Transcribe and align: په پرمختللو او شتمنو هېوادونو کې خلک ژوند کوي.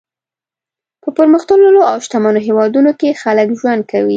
په 1.01 1.09
پرمختللو 1.17 1.81
او 1.91 1.97
شتمنو 2.05 2.45
هېوادونو 2.47 2.91
کې 2.99 3.19
خلک 3.21 3.47
ژوند 3.61 3.81
کوي. 3.91 4.09